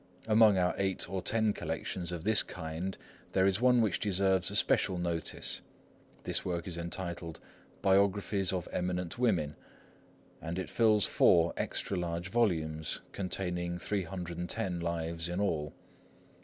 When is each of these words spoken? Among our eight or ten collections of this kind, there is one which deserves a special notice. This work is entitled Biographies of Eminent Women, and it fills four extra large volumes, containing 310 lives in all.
Among 0.25 0.57
our 0.57 0.73
eight 0.79 1.07
or 1.07 1.21
ten 1.21 1.53
collections 1.53 2.11
of 2.11 2.23
this 2.23 2.41
kind, 2.41 2.97
there 3.33 3.45
is 3.45 3.61
one 3.61 3.81
which 3.81 3.99
deserves 3.99 4.49
a 4.49 4.55
special 4.55 4.97
notice. 4.97 5.61
This 6.23 6.43
work 6.43 6.67
is 6.67 6.75
entitled 6.75 7.39
Biographies 7.83 8.51
of 8.51 8.67
Eminent 8.71 9.19
Women, 9.19 9.55
and 10.41 10.57
it 10.57 10.71
fills 10.71 11.05
four 11.05 11.53
extra 11.55 11.95
large 11.99 12.29
volumes, 12.31 13.01
containing 13.11 13.77
310 13.77 14.79
lives 14.79 15.29
in 15.29 15.39
all. 15.39 15.71